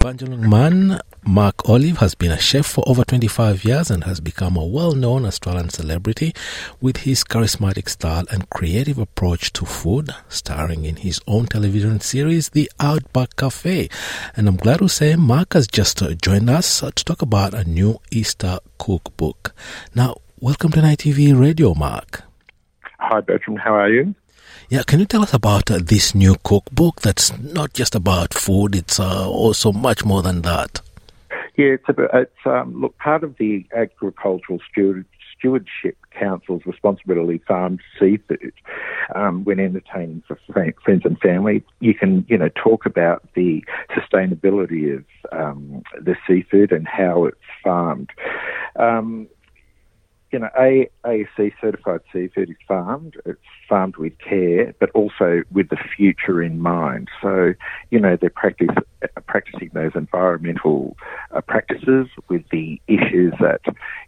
Bundjalung 0.00 0.48
man 0.48 0.98
Mark 1.26 1.68
Olive 1.68 1.98
has 1.98 2.14
been 2.14 2.30
a 2.32 2.38
chef 2.38 2.64
for 2.64 2.82
over 2.88 3.04
25 3.04 3.66
years 3.66 3.90
and 3.90 4.04
has 4.04 4.18
become 4.18 4.56
a 4.56 4.64
well-known 4.64 5.26
Australian 5.26 5.68
celebrity 5.68 6.32
with 6.80 6.96
his 7.04 7.22
charismatic 7.22 7.86
style 7.86 8.24
and 8.32 8.48
creative 8.48 8.96
approach 8.96 9.52
to 9.52 9.66
food, 9.66 10.08
starring 10.30 10.86
in 10.86 10.96
his 10.96 11.20
own 11.26 11.44
television 11.44 12.00
series, 12.00 12.48
The 12.48 12.70
Outback 12.80 13.36
Cafe. 13.36 13.90
And 14.34 14.48
I'm 14.48 14.56
glad 14.56 14.78
to 14.78 14.88
say 14.88 15.16
Mark 15.16 15.52
has 15.52 15.66
just 15.66 16.02
joined 16.22 16.48
us 16.48 16.80
to 16.80 16.90
talk 16.92 17.20
about 17.20 17.52
a 17.52 17.64
new 17.64 18.00
Easter 18.10 18.58
cookbook. 18.78 19.54
Now, 19.94 20.16
welcome 20.40 20.72
to 20.72 20.80
Night 20.80 21.00
TV 21.00 21.38
Radio, 21.38 21.74
Mark. 21.74 22.22
Hi, 23.00 23.20
Bertram. 23.20 23.56
How 23.56 23.74
are 23.74 23.90
you? 23.90 24.14
Yeah, 24.68 24.82
can 24.86 25.00
you 25.00 25.06
tell 25.06 25.22
us 25.22 25.34
about 25.34 25.70
uh, 25.70 25.80
this 25.82 26.14
new 26.14 26.36
cookbook 26.44 27.00
that's 27.00 27.36
not 27.38 27.72
just 27.72 27.94
about 27.94 28.34
food, 28.34 28.74
it's 28.74 29.00
uh, 29.00 29.28
also 29.28 29.72
much 29.72 30.04
more 30.04 30.22
than 30.22 30.42
that? 30.42 30.80
Yeah, 31.56 31.74
it's, 31.74 31.88
about, 31.88 32.10
it's 32.14 32.46
um, 32.46 32.80
look, 32.80 32.96
part 32.98 33.24
of 33.24 33.36
the 33.38 33.66
Agricultural 33.74 34.60
Steward, 34.70 35.06
Stewardship 35.36 35.96
Council's 36.10 36.64
responsibility 36.66 37.42
farmed 37.48 37.80
seafood. 37.98 38.52
Um, 39.14 39.44
when 39.44 39.58
entertaining 39.58 40.22
for 40.28 40.38
friends 40.52 41.02
and 41.04 41.18
family, 41.18 41.64
you 41.80 41.94
can, 41.94 42.24
you 42.28 42.38
know, 42.38 42.50
talk 42.50 42.86
about 42.86 43.26
the 43.34 43.64
sustainability 43.90 44.96
of 44.96 45.04
um, 45.32 45.82
the 46.00 46.16
seafood 46.26 46.72
and 46.72 46.86
how 46.86 47.24
it's 47.24 47.38
farmed. 47.64 48.10
Um, 48.76 49.28
you 50.32 50.38
know, 50.38 50.48
A, 50.58 50.88
ASC 51.04 51.52
certified 51.60 52.00
seafood 52.12 52.50
is 52.50 52.56
farmed. 52.66 53.16
It's 53.26 53.40
farmed 53.68 53.96
with 53.96 54.12
care, 54.18 54.74
but 54.78 54.90
also 54.90 55.42
with 55.50 55.68
the 55.68 55.76
future 55.96 56.42
in 56.42 56.60
mind. 56.60 57.08
So, 57.20 57.54
you 57.90 57.98
know, 57.98 58.16
they're 58.20 58.30
practice, 58.30 58.68
practicing 59.26 59.70
those 59.74 59.92
environmental 59.94 60.96
uh, 61.34 61.40
practices 61.40 62.08
with 62.28 62.42
the 62.50 62.80
issues 62.86 63.32
that, 63.40 63.60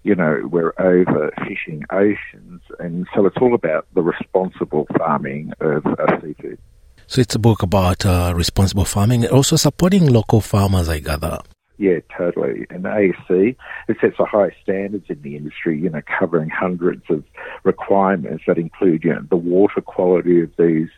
you 0.03 0.15
know, 0.15 0.43
we're 0.51 0.73
overfishing 0.75 1.83
oceans. 1.91 2.63
And 2.79 3.07
so 3.15 3.27
it's 3.27 3.37
all 3.41 3.55
about 3.55 3.87
the 3.95 4.03
responsible 4.03 4.87
farming 4.97 5.53
of 5.61 5.85
uh, 5.87 6.21
seafood. 6.21 6.59
So 7.07 7.21
it's 7.21 7.35
a 7.35 7.39
book 7.39 7.63
about 7.63 8.07
uh, 8.07 8.33
responsible 8.35 8.85
farming, 8.85 9.25
and 9.25 9.33
also 9.33 9.57
supporting 9.57 10.07
local 10.07 10.41
farmers, 10.41 10.89
I 10.89 11.01
gather. 11.01 11.41
Yeah, 11.79 11.99
totally. 12.17 12.67
And 12.71 12.85
ASC, 12.85 13.57
it 13.89 13.97
sets 14.01 14.17
the 14.19 14.25
highest 14.25 14.59
standards 14.63 15.07
in 15.09 15.21
the 15.23 15.37
industry, 15.37 15.81
you 15.81 15.89
know, 15.89 16.03
covering 16.19 16.49
hundreds 16.49 17.03
of 17.09 17.25
requirements 17.65 18.45
that 18.47 18.59
include, 18.59 19.05
you 19.05 19.13
know, 19.13 19.25
the 19.29 19.37
water 19.37 19.81
quality 19.81 20.43
of 20.43 20.51
these, 20.59 20.91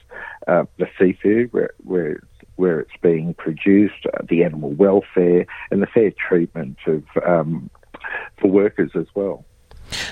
uh, 0.47 0.65
the 0.79 0.87
seafood, 0.99 1.53
where, 1.53 1.71
where, 1.85 2.21
where 2.57 2.81
it's 2.81 2.97
being 3.01 3.35
produced, 3.35 4.07
uh, 4.13 4.19
the 4.29 4.45
animal 4.45 4.71
welfare, 4.73 5.47
and 5.71 5.81
the 5.81 5.87
fair 5.87 6.11
treatment 6.11 6.77
of, 6.87 7.03
um, 7.25 7.71
for 8.41 8.49
workers 8.49 8.91
as 8.95 9.07
well. 9.15 9.45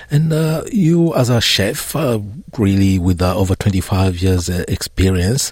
And 0.09 0.31
uh, 0.31 0.63
you, 0.71 1.13
as 1.15 1.29
a 1.29 1.41
chef, 1.41 1.95
uh, 1.95 2.19
really 2.57 2.99
with 2.99 3.21
uh, 3.21 3.35
over 3.35 3.55
25 3.55 4.17
years 4.17 4.49
uh, 4.49 4.63
experience, 4.67 5.51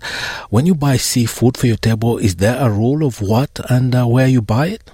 when 0.50 0.66
you 0.66 0.76
buy 0.76 0.98
seafood 0.98 1.58
for 1.58 1.68
your 1.68 1.78
table, 1.78 2.18
is 2.18 2.38
there 2.38 2.58
a 2.60 2.70
rule 2.70 3.06
of 3.06 3.22
what 3.22 3.60
and 3.70 3.94
uh, 3.94 4.06
where 4.06 4.28
you 4.28 4.42
buy 4.42 4.68
it? 4.68 4.92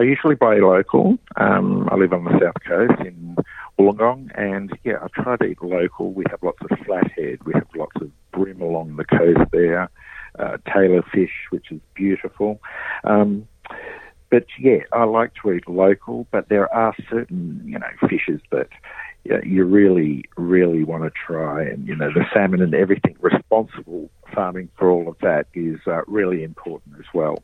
I 0.00 0.04
usually 0.04 0.34
buy 0.34 0.56
local. 0.56 1.18
Um, 1.36 1.86
I 1.92 1.96
live 1.96 2.14
on 2.14 2.24
the 2.24 2.30
south 2.40 2.54
coast 2.66 3.02
in 3.02 3.36
Wollongong, 3.78 4.30
and 4.34 4.72
yeah, 4.82 4.94
I 5.02 5.08
try 5.22 5.36
to 5.36 5.44
eat 5.44 5.62
local. 5.62 6.12
We 6.12 6.24
have 6.30 6.42
lots 6.42 6.56
of 6.62 6.78
flathead, 6.86 7.44
we 7.44 7.52
have 7.52 7.66
lots 7.76 7.96
of 7.96 8.10
bream 8.32 8.62
along 8.62 8.96
the 8.96 9.04
coast 9.04 9.50
there, 9.52 9.90
uh, 10.38 10.56
tailor 10.72 11.02
fish, 11.12 11.48
which 11.50 11.70
is 11.70 11.80
beautiful. 11.92 12.62
Um, 13.04 13.46
but 14.30 14.46
yeah, 14.58 14.84
I 14.90 15.04
like 15.04 15.34
to 15.42 15.52
eat 15.52 15.68
local, 15.68 16.26
but 16.30 16.48
there 16.48 16.72
are 16.72 16.94
certain, 17.10 17.60
you 17.66 17.78
know, 17.78 18.08
fishes 18.08 18.40
that 18.52 18.68
you, 19.24 19.38
you 19.44 19.64
really, 19.66 20.24
really 20.38 20.82
want 20.82 21.02
to 21.02 21.10
try. 21.10 21.62
And, 21.62 21.86
you 21.86 21.94
know, 21.94 22.10
the 22.10 22.24
salmon 22.32 22.62
and 22.62 22.74
everything, 22.74 23.16
responsible 23.20 24.08
farming 24.34 24.70
for 24.78 24.88
all 24.88 25.08
of 25.08 25.18
that 25.20 25.46
is 25.52 25.78
uh, 25.86 26.00
really 26.06 26.42
important 26.42 26.94
as 26.98 27.06
well. 27.12 27.42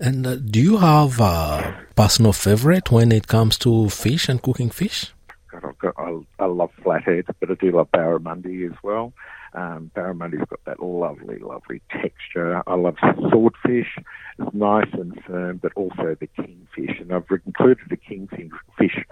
And 0.00 0.26
uh, 0.26 0.36
do 0.36 0.60
you 0.60 0.78
have 0.78 1.20
a 1.20 1.74
personal 1.94 2.32
favorite 2.32 2.90
when 2.90 3.12
it 3.12 3.26
comes 3.26 3.58
to 3.58 3.88
fish 3.88 4.28
and 4.28 4.42
cooking 4.42 4.70
fish? 4.70 5.12
God, 5.50 5.92
I, 5.96 6.18
I 6.38 6.46
love 6.46 6.70
flathead, 6.82 7.26
but 7.40 7.50
I 7.50 7.54
do 7.54 7.72
love 7.72 7.90
barramundi 7.92 8.70
as 8.70 8.76
well. 8.82 9.12
Um, 9.54 9.90
barramundi's 9.96 10.46
got 10.48 10.64
that 10.66 10.82
lovely, 10.82 11.38
lovely 11.38 11.80
texture. 11.90 12.62
I 12.66 12.74
love 12.74 12.96
swordfish. 13.30 13.98
It's 14.38 14.54
nice 14.54 14.92
and 14.92 15.18
firm, 15.26 15.56
but 15.56 15.72
also 15.74 16.16
the 16.20 16.26
kingfish. 16.26 17.00
And 17.00 17.12
I've 17.12 17.24
included 17.46 17.86
the 17.88 17.96
kingfish 17.96 19.04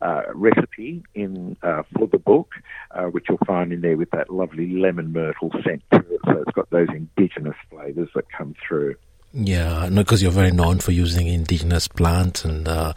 uh, 0.00 0.22
recipe 0.34 1.02
in 1.14 1.56
uh, 1.62 1.82
for 1.96 2.06
the 2.06 2.18
book, 2.18 2.52
uh, 2.90 3.04
which 3.04 3.26
you'll 3.28 3.38
find 3.46 3.72
in 3.72 3.82
there 3.82 3.96
with 3.96 4.10
that 4.10 4.30
lovely 4.30 4.72
lemon 4.72 5.12
myrtle 5.12 5.50
scent 5.64 5.82
to 5.92 5.98
it. 5.98 6.20
So 6.24 6.42
it's 6.42 6.52
got 6.52 6.70
those 6.70 6.88
indigenous 6.88 7.56
flavours 7.70 8.08
that 8.14 8.24
come 8.30 8.54
through. 8.66 8.96
Yeah, 9.36 9.88
no, 9.90 10.02
because 10.02 10.22
you're 10.22 10.30
very 10.30 10.52
known 10.52 10.78
for 10.78 10.92
using 10.92 11.26
indigenous 11.26 11.88
plants 11.88 12.44
and 12.44 12.68
uh, 12.68 12.92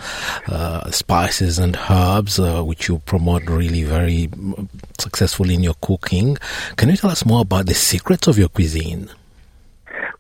uh, 0.48 0.92
spices 0.92 1.58
and 1.58 1.76
herbs, 1.90 2.40
uh, 2.40 2.62
which 2.62 2.88
you 2.88 3.00
promote 3.00 3.50
really 3.50 3.82
very 3.82 4.30
successfully 5.00 5.56
in 5.56 5.64
your 5.64 5.74
cooking. 5.82 6.38
Can 6.76 6.90
you 6.90 6.98
tell 6.98 7.10
us 7.10 7.26
more 7.26 7.42
about 7.42 7.66
the 7.66 7.74
secrets 7.74 8.28
of 8.28 8.38
your 8.38 8.50
cuisine? 8.50 9.10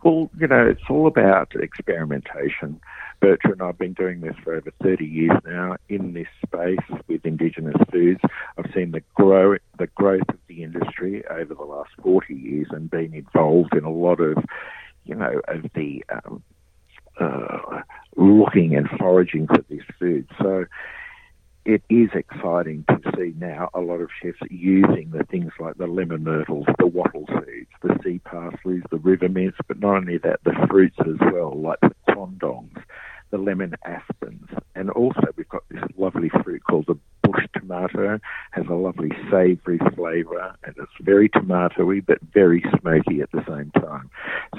Well, 0.03 0.31
you 0.39 0.47
know, 0.47 0.65
it's 0.65 0.89
all 0.89 1.05
about 1.05 1.53
experimentation. 1.55 2.81
Bertrand, 3.19 3.61
I've 3.61 3.77
been 3.77 3.93
doing 3.93 4.21
this 4.21 4.35
for 4.43 4.55
over 4.55 4.71
30 4.81 5.05
years 5.05 5.37
now 5.45 5.75
in 5.87 6.13
this 6.13 6.27
space 6.43 6.99
with 7.07 7.25
Indigenous 7.25 7.75
foods. 7.91 8.21
I've 8.57 8.71
seen 8.73 8.91
the 8.91 9.03
grow 9.13 9.57
the 9.77 9.87
growth 9.87 10.29
of 10.29 10.39
the 10.47 10.63
industry 10.63 11.23
over 11.27 11.53
the 11.53 11.63
last 11.63 11.91
40 12.01 12.33
years 12.33 12.67
and 12.71 12.89
been 12.89 13.13
involved 13.13 13.75
in 13.75 13.83
a 13.83 13.91
lot 13.91 14.19
of 14.19 14.37
you 15.07 15.15
know, 15.15 15.41
of 15.47 15.65
the 15.73 16.03
um, 16.09 16.43
uh, 17.19 17.81
looking 18.15 18.75
and 18.75 18.89
foraging 18.99 19.47
for 19.47 19.63
this 19.69 19.83
food. 19.99 20.27
So 20.41 20.65
it 21.65 21.83
is 21.89 22.09
exciting 22.13 22.85
to 22.87 23.11
see 23.17 23.33
now 23.37 23.69
a 23.73 23.81
lot 23.81 23.99
of 23.99 24.09
chefs 24.21 24.39
using 24.49 25.11
the 25.11 25.25
things 25.25 25.51
like 25.59 25.75
the 25.77 25.87
lemon 25.87 26.23
myrtles, 26.23 26.65
the 26.79 26.87
wattle 26.87 27.25
seeds, 27.27 27.69
the 27.81 27.99
sea 28.03 28.21
parsleys, 28.25 28.83
the 28.89 28.97
river 28.97 29.27
mints, 29.27 29.57
but 29.67 29.79
not 29.79 29.97
only 29.97 30.17
that, 30.19 30.39
the 30.45 30.53
fruits 30.69 30.95
as 31.01 31.17
well, 31.31 31.53
like 31.59 31.79
the 31.81 31.93
quandongs, 32.13 32.77
the 33.31 33.37
lemon 33.37 33.75
aspens, 33.83 34.47
and 34.75 34.89
also 34.91 35.19
we've 35.35 35.49
got 35.49 35.63
this 35.69 35.83
lovely 35.97 36.29
fruit 36.41 36.63
called 36.63 36.85
the 36.87 36.97
savoury 39.29 39.79
flavour, 39.95 40.55
and 40.63 40.75
it's 40.77 40.91
very 41.01 41.29
tomatoey 41.29 42.05
but 42.05 42.19
very 42.33 42.63
smoky 42.79 43.21
at 43.21 43.31
the 43.31 43.43
same 43.47 43.71
time. 43.81 44.09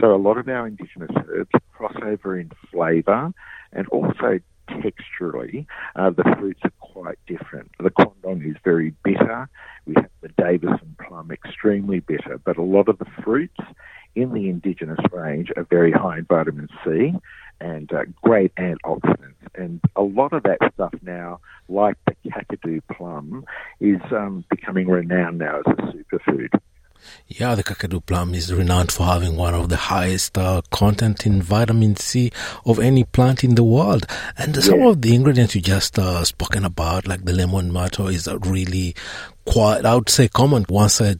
So 0.00 0.14
a 0.14 0.16
lot 0.16 0.38
of 0.38 0.48
our 0.48 0.66
indigenous 0.66 1.10
herbs 1.28 1.50
cross 1.72 1.94
over 2.02 2.38
in 2.38 2.50
flavour 2.70 3.32
and 3.72 3.88
also 3.88 4.40
texturally, 4.68 5.66
uh, 5.96 6.10
the 6.10 6.24
fruits 6.38 6.60
are 6.64 6.72
quite 6.80 7.18
different. 7.26 7.70
The 7.80 7.90
quandong 7.90 8.48
is 8.48 8.56
very 8.64 8.94
bitter. 9.02 9.48
We 9.86 9.94
have 9.96 10.10
the 10.20 10.28
Davidson 10.28 10.96
plum, 11.06 11.30
extremely 11.30 12.00
bitter, 12.00 12.38
but 12.44 12.58
a 12.58 12.62
lot 12.62 12.88
of 12.88 12.98
the 12.98 13.06
fruits 13.22 13.60
in 14.14 14.32
the 14.32 14.48
indigenous 14.48 14.98
range 15.12 15.50
are 15.56 15.64
very 15.64 15.92
high 15.92 16.18
in 16.18 16.24
vitamin 16.24 16.68
C 16.84 17.14
and 17.60 17.92
uh, 17.92 18.04
great 18.22 18.54
antioxidants. 18.56 19.34
And 19.54 19.80
a 19.96 20.02
lot 20.02 20.32
of 20.32 20.42
that 20.44 20.58
stuff 20.74 20.94
now, 21.02 21.40
like 21.68 21.96
the 22.06 22.14
Kakadu 22.30 22.82
plum, 22.92 23.44
is 23.94 24.12
um, 24.12 24.44
becoming 24.50 24.88
renowned 24.88 25.38
now 25.38 25.60
as 25.60 25.64
a 25.66 25.82
superfood. 25.92 26.48
Yeah, 27.26 27.54
the 27.54 27.62
Kakadu 27.62 28.04
plum 28.04 28.34
is 28.34 28.52
renowned 28.52 28.90
for 28.90 29.04
having 29.04 29.36
one 29.36 29.54
of 29.54 29.68
the 29.68 29.76
highest 29.76 30.36
uh, 30.36 30.62
content 30.70 31.26
in 31.26 31.42
vitamin 31.42 31.96
C 31.96 32.32
of 32.64 32.78
any 32.78 33.04
plant 33.04 33.44
in 33.44 33.54
the 33.54 33.64
world. 33.64 34.06
And 34.36 34.54
yeah. 34.56 34.62
some 34.62 34.82
of 34.82 35.02
the 35.02 35.14
ingredients 35.14 35.54
you 35.54 35.60
just 35.60 35.98
uh, 35.98 36.24
spoken 36.24 36.64
about, 36.64 37.06
like 37.06 37.24
the 37.24 37.32
lemon 37.32 37.72
myrtle, 37.72 38.08
is 38.08 38.28
really 38.40 38.94
quite, 39.44 39.84
I 39.84 39.94
would 39.94 40.08
say, 40.10 40.28
common. 40.28 40.64
Once 40.68 41.00
I 41.00 41.16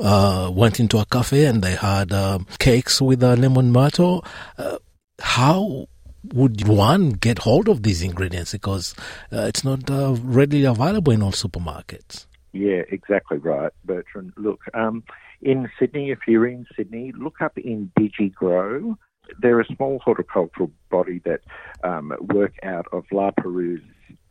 uh, 0.00 0.50
went 0.52 0.80
into 0.80 0.98
a 0.98 1.04
cafe 1.06 1.46
and 1.46 1.62
they 1.62 1.74
had 1.74 2.12
um, 2.12 2.46
cakes 2.58 3.00
with 3.02 3.22
a 3.22 3.36
lemon 3.36 3.72
myrtle. 3.72 4.24
Uh, 4.56 4.78
how 5.20 5.88
would 6.34 6.66
one 6.66 7.10
get 7.10 7.40
hold 7.40 7.68
of 7.68 7.82
these 7.82 8.02
ingredients 8.02 8.52
because 8.52 8.94
uh, 9.32 9.42
it's 9.42 9.64
not 9.64 9.90
uh, 9.90 10.14
readily 10.22 10.64
available 10.64 11.12
in 11.12 11.22
all 11.22 11.32
supermarkets? 11.32 12.26
Yeah, 12.52 12.82
exactly 12.88 13.38
right, 13.38 13.72
Bertrand. 13.84 14.32
Look, 14.36 14.60
um, 14.74 15.04
in 15.42 15.68
Sydney, 15.78 16.10
if 16.10 16.20
you're 16.26 16.46
in 16.46 16.66
Sydney, 16.76 17.12
look 17.16 17.40
up 17.40 17.56
Indigigrow. 17.56 18.96
They're 19.40 19.60
a 19.60 19.66
small 19.76 20.00
horticultural 20.02 20.70
body 20.90 21.20
that 21.24 21.40
um, 21.84 22.14
work 22.20 22.54
out 22.62 22.86
of 22.92 23.04
La 23.12 23.30
Perouse 23.30 23.80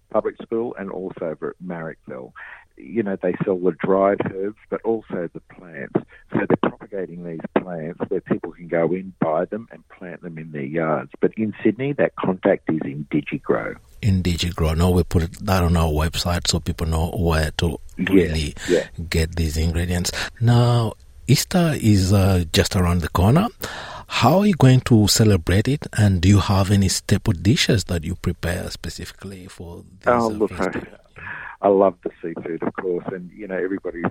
Public 0.09 0.35
School 0.41 0.75
and 0.79 0.89
also 0.89 1.25
over 1.25 1.49
at 1.49 1.65
Marrickville. 1.65 2.31
You 2.77 3.03
know, 3.03 3.18
they 3.21 3.35
sell 3.44 3.57
the 3.57 3.71
dried 3.71 4.21
herbs, 4.33 4.57
but 4.69 4.81
also 4.83 5.29
the 5.33 5.41
plants. 5.53 5.94
So 6.31 6.39
they're 6.47 6.69
propagating 6.69 7.24
these 7.24 7.39
plants 7.57 8.00
where 8.07 8.21
people 8.21 8.51
can 8.51 8.68
go 8.68 8.85
in, 8.94 9.13
buy 9.19 9.45
them, 9.45 9.68
and 9.71 9.88
plant 9.89 10.21
them 10.21 10.38
in 10.38 10.51
their 10.51 10.62
yards. 10.62 11.12
But 11.19 11.33
in 11.38 11.53
Sydney, 11.63 11.94
that 11.94 12.15
contact 12.15 12.69
is 12.69 12.79
Indigigrow. 12.81 13.77
In 14.01 14.21
DigiGrow. 14.21 14.77
No, 14.77 14.91
we 14.91 15.03
put 15.03 15.24
it 15.24 15.45
that 15.45 15.63
on 15.63 15.75
our 15.75 15.89
website 15.89 16.47
so 16.47 16.59
people 16.59 16.85
know 16.88 17.09
where 17.18 17.51
to 17.57 17.79
really 17.97 18.56
yeah. 18.69 18.85
get 19.09 19.35
these 19.35 19.57
ingredients. 19.57 20.12
Now, 20.39 20.94
Easter 21.27 21.73
is 21.81 22.13
uh, 22.13 22.45
just 22.53 22.75
around 22.75 23.01
the 23.01 23.09
corner. 23.09 23.47
How 24.07 24.39
are 24.39 24.45
you 24.45 24.53
going 24.53 24.81
to 24.81 25.07
celebrate 25.07 25.68
it? 25.68 25.85
And 25.97 26.21
do 26.21 26.30
you 26.30 26.39
have 26.39 26.71
any 26.71 26.88
staple 26.88 27.33
dishes 27.33 27.85
that 27.85 28.03
you 28.03 28.15
prepare 28.15 28.69
specifically 28.69 29.47
for 29.47 29.83
this? 30.00 30.07
Oh, 30.07 30.27
uh, 30.27 30.30
look, 30.30 30.59
I? 30.59 30.71
I 31.62 31.69
love 31.69 31.95
the 32.04 32.12
seafood, 32.21 32.63
of 32.63 32.74
course, 32.74 33.06
and 33.07 33.31
you 33.31 33.48
know 33.48 33.57
everybody 33.57 34.04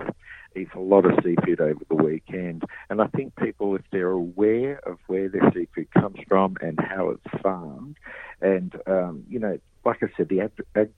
eats 0.55 0.71
a 0.75 0.79
lot 0.79 1.05
of 1.05 1.23
seafood 1.23 1.61
over 1.61 1.81
the 1.87 1.95
weekend. 1.95 2.63
And 2.89 3.01
I 3.01 3.07
think 3.07 3.35
people, 3.35 3.75
if 3.75 3.83
they're 3.91 4.09
aware 4.09 4.79
of 4.87 4.97
where 5.07 5.29
their 5.29 5.51
seafood 5.53 5.91
comes 5.91 6.17
from 6.27 6.57
and 6.61 6.79
how 6.79 7.09
it's 7.09 7.41
farmed, 7.41 7.97
and 8.41 8.75
um, 8.85 9.23
you 9.29 9.39
know, 9.39 9.59
like 9.85 10.03
I 10.03 10.07
said, 10.17 10.29
the 10.29 10.41
ag- 10.41 10.65
ag- 10.75 10.93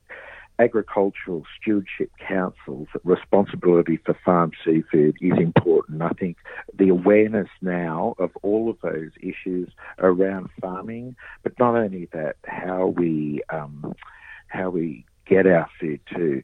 agricultural 0.59 1.43
stewardship 1.59 2.11
council's 2.27 2.89
responsibility 3.03 3.97
for 3.97 4.17
farm 4.25 4.51
seafood 4.65 5.17
is 5.21 5.37
important. 5.37 6.01
I 6.01 6.09
think 6.09 6.37
the 6.77 6.89
awareness 6.89 7.47
now 7.61 8.15
of 8.19 8.31
all 8.43 8.69
of 8.69 8.77
those 8.81 9.11
issues 9.21 9.69
around 9.99 10.49
farming, 10.59 11.15
but 11.43 11.57
not 11.59 11.75
only 11.75 12.09
that, 12.11 12.35
how 12.45 12.87
we 12.87 13.41
um, 13.49 13.93
how 14.49 14.69
we 14.69 15.05
get 15.29 15.45
our 15.45 15.69
food 15.79 16.01
too. 16.13 16.43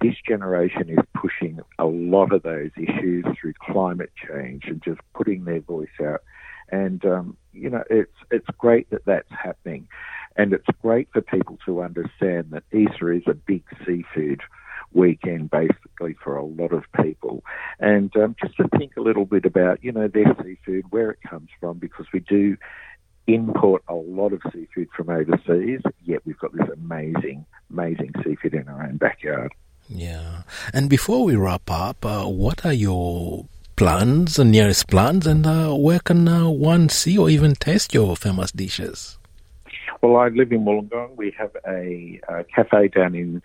This 0.00 0.16
generation 0.26 0.90
is 0.90 0.98
pushing 1.14 1.60
a 1.78 1.84
lot 1.84 2.32
of 2.32 2.42
those 2.42 2.70
issues 2.76 3.24
through 3.40 3.54
climate 3.60 4.10
change 4.28 4.64
and 4.66 4.82
just 4.82 5.00
putting 5.14 5.44
their 5.44 5.60
voice 5.60 5.88
out. 6.02 6.22
And 6.70 7.04
um, 7.04 7.36
you 7.52 7.70
know, 7.70 7.84
it's 7.88 8.12
it's 8.30 8.46
great 8.58 8.90
that 8.90 9.04
that's 9.04 9.30
happening, 9.30 9.86
and 10.36 10.52
it's 10.52 10.66
great 10.82 11.08
for 11.12 11.20
people 11.20 11.58
to 11.66 11.82
understand 11.82 12.50
that 12.50 12.64
Easter 12.72 13.12
is 13.12 13.22
a 13.26 13.34
big 13.34 13.62
seafood 13.86 14.40
weekend, 14.92 15.50
basically 15.50 16.16
for 16.22 16.36
a 16.36 16.44
lot 16.44 16.72
of 16.72 16.84
people, 17.02 17.44
and 17.78 18.16
um, 18.16 18.34
just 18.42 18.56
to 18.56 18.68
think 18.78 18.96
a 18.96 19.02
little 19.02 19.26
bit 19.26 19.44
about 19.44 19.84
you 19.84 19.92
know 19.92 20.08
their 20.08 20.34
seafood, 20.42 20.84
where 20.90 21.10
it 21.10 21.18
comes 21.28 21.50
from, 21.60 21.78
because 21.78 22.06
we 22.12 22.20
do 22.20 22.56
import 23.26 23.82
a 23.88 23.94
lot 23.94 24.32
of 24.32 24.42
seafood 24.52 24.88
from 24.96 25.08
overseas, 25.08 25.80
yet 26.04 26.20
we've 26.24 26.38
got 26.38 26.52
this 26.52 26.68
amazing, 26.72 27.46
amazing 27.70 28.12
seafood 28.22 28.54
in 28.54 28.68
our 28.68 28.82
own 28.84 28.96
backyard. 28.96 29.52
Yeah. 29.88 30.42
And 30.72 30.88
before 30.88 31.24
we 31.24 31.36
wrap 31.36 31.70
up, 31.70 32.04
uh, 32.04 32.24
what 32.24 32.64
are 32.64 32.72
your 32.72 33.46
plans, 33.76 34.38
uh, 34.38 34.44
nearest 34.44 34.88
plans, 34.88 35.26
and 35.26 35.46
uh, 35.46 35.74
where 35.74 36.00
can 36.00 36.26
uh, 36.28 36.48
one 36.48 36.88
see 36.88 37.18
or 37.18 37.28
even 37.28 37.54
taste 37.54 37.92
your 37.92 38.16
famous 38.16 38.52
dishes? 38.52 39.18
Well, 40.02 40.16
I 40.16 40.28
live 40.28 40.52
in 40.52 40.64
Wollongong. 40.64 41.16
We 41.16 41.34
have 41.38 41.56
a, 41.66 42.20
a 42.28 42.44
cafe 42.44 42.88
down 42.88 43.14
in 43.14 43.42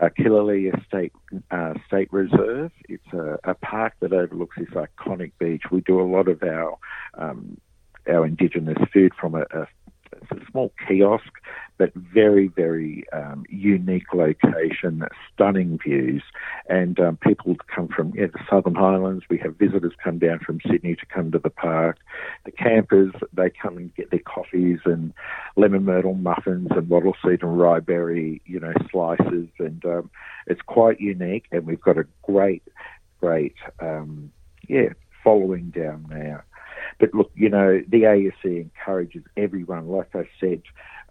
uh, 0.00 0.08
Killalea 0.18 0.84
State 0.86 1.12
uh, 1.50 1.74
State 1.86 2.12
Reserve. 2.12 2.72
It's 2.88 3.12
a, 3.12 3.38
a 3.44 3.54
park 3.54 3.94
that 4.00 4.12
overlooks 4.12 4.56
this 4.58 4.68
iconic 4.70 5.32
beach. 5.38 5.64
We 5.70 5.80
do 5.82 6.00
a 6.00 6.08
lot 6.08 6.28
of 6.28 6.42
our 6.42 6.78
um, 7.14 7.58
our 8.08 8.26
indigenous 8.26 8.78
food 8.92 9.12
from 9.18 9.34
a, 9.34 9.42
a, 9.52 9.66
a 10.30 10.50
small 10.50 10.72
kiosk, 10.86 11.30
but 11.78 11.94
very, 11.94 12.48
very 12.48 13.04
um, 13.12 13.44
unique 13.48 14.12
location, 14.12 15.04
stunning 15.32 15.78
views. 15.78 16.22
And 16.68 16.98
um, 16.98 17.16
people 17.18 17.56
come 17.74 17.88
from 17.88 18.12
yeah, 18.16 18.26
the 18.26 18.40
Southern 18.50 18.74
Highlands. 18.74 19.24
We 19.30 19.38
have 19.38 19.56
visitors 19.56 19.92
come 20.02 20.18
down 20.18 20.40
from 20.40 20.60
Sydney 20.68 20.96
to 20.96 21.06
come 21.06 21.30
to 21.30 21.38
the 21.38 21.50
park. 21.50 21.98
The 22.44 22.50
campers, 22.50 23.12
they 23.32 23.50
come 23.50 23.76
and 23.76 23.94
get 23.94 24.10
their 24.10 24.18
coffees 24.20 24.80
and 24.84 25.12
lemon 25.56 25.84
myrtle 25.84 26.14
muffins 26.14 26.68
and 26.70 26.88
wattle 26.88 27.16
seed 27.24 27.42
and 27.42 27.58
riberry, 27.58 28.40
you 28.44 28.58
know, 28.58 28.72
slices. 28.90 29.48
And 29.58 29.84
um, 29.84 30.10
it's 30.46 30.62
quite 30.62 31.00
unique. 31.00 31.46
And 31.52 31.64
we've 31.64 31.80
got 31.80 31.96
a 31.96 32.06
great, 32.22 32.64
great, 33.20 33.54
um, 33.80 34.32
yeah, 34.68 34.88
following 35.22 35.70
down 35.70 36.06
there. 36.08 36.44
But 36.98 37.14
look, 37.14 37.30
you 37.34 37.48
know, 37.48 37.80
the 37.88 38.02
ASC 38.02 38.44
encourages 38.44 39.22
everyone, 39.36 39.88
like 39.88 40.14
I 40.14 40.28
said, 40.40 40.62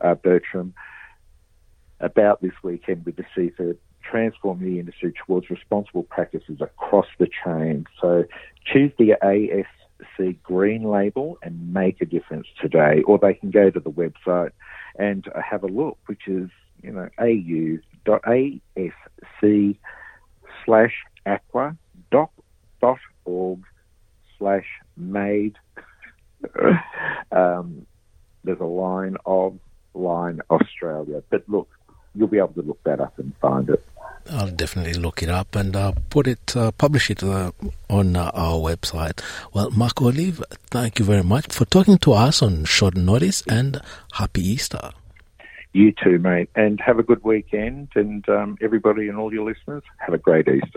uh, 0.02 0.16
Bertram, 0.16 0.74
about 2.00 2.42
this 2.42 2.52
weekend 2.64 3.06
with 3.06 3.16
the 3.16 3.26
seafood, 3.36 3.78
transform 4.04 4.60
the 4.60 4.80
industry 4.80 5.14
towards 5.26 5.50
responsible 5.50 6.04
practices 6.04 6.58
across 6.62 7.08
the 7.20 7.28
chain. 7.44 7.86
So 8.02 8.26
choose 8.66 8.92
the 8.98 9.16
ASC 9.24 10.42
green 10.44 10.84
label 10.84 11.38
and 11.42 11.74
make 11.74 12.02
a 12.02 12.06
difference 12.06 12.48
today, 12.62 13.02
or 13.08 13.18
they 13.18 13.34
can 13.34 13.52
go 13.52 13.70
to 13.70 13.80
the 13.80 13.92
website 13.92 14.52
and 14.98 15.26
have 15.50 15.64
a 15.64 15.68
look, 15.68 15.98
which 16.08 16.28
is, 16.28 16.50
you 16.82 16.92
know, 16.92 17.10
au.asc 17.20 18.62
slash 20.66 20.94
aqua 21.26 21.78
dot 22.12 22.32
org 23.26 23.64
slash 24.38 24.66
made. 24.96 25.56
um, 27.32 27.86
there's 28.44 28.60
a 28.60 28.66
line 28.66 29.18
of 29.26 29.58
line 29.94 30.42
Australia. 30.50 31.24
But 31.30 31.48
look, 31.48 31.70
you'll 32.16 32.28
be 32.28 32.38
able 32.38 32.54
to 32.54 32.62
look 32.62 32.82
that 32.84 33.00
up 33.00 33.18
and 33.20 33.34
find 33.38 33.70
it. 33.70 33.84
I'll 34.30 34.52
definitely 34.52 34.94
look 34.94 35.24
it 35.24 35.30
up 35.30 35.56
and 35.56 35.76
uh, 35.76 35.94
put 36.10 36.28
it, 36.28 36.56
uh, 36.56 36.72
publish 36.72 37.10
it 37.10 37.24
uh, 37.24 37.52
on 37.90 38.16
uh, 38.16 38.32
our 38.34 38.56
website. 38.56 39.22
Well, 39.54 39.70
Mark 39.72 40.02
Olive, 40.02 40.44
thank 40.70 41.00
you 41.00 41.06
very 41.06 41.24
much 41.24 41.48
for 41.54 41.66
talking 41.66 41.98
to 42.00 42.14
us 42.14 42.42
on 42.42 42.66
short 42.66 42.96
notice 42.96 43.42
and 43.48 43.82
happy 44.14 44.42
Easter. 44.42 44.92
You 45.74 45.94
too, 46.04 46.18
mate. 46.20 46.50
And 46.56 46.82
have 46.82 47.00
a 47.00 47.04
good 47.04 47.24
weekend. 47.24 47.90
And 47.96 48.28
um, 48.28 48.58
everybody 48.62 49.08
and 49.08 49.18
all 49.18 49.34
your 49.34 49.46
listeners, 49.46 49.84
have 49.98 50.14
a 50.14 50.18
great 50.18 50.48
Easter. 50.48 50.68